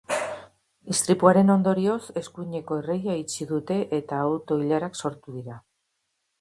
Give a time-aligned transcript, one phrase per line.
[0.93, 5.63] Istripuaren ondorioz, eskuineko erreia itxi dute eta auto-ilarak sortu dira.